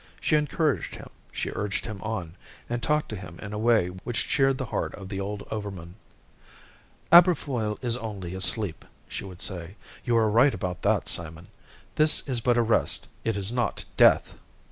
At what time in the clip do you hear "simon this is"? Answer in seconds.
11.07-12.41